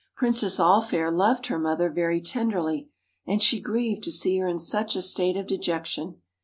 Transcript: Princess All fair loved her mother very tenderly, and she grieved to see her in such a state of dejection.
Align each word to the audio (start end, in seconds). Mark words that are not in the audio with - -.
Princess 0.15 0.59
All 0.59 0.81
fair 0.81 1.11
loved 1.11 1.45
her 1.45 1.59
mother 1.59 1.87
very 1.91 2.19
tenderly, 2.21 2.89
and 3.27 3.39
she 3.39 3.61
grieved 3.61 4.01
to 4.05 4.11
see 4.11 4.39
her 4.39 4.47
in 4.47 4.57
such 4.57 4.95
a 4.95 4.99
state 5.03 5.37
of 5.37 5.45
dejection. 5.45 6.15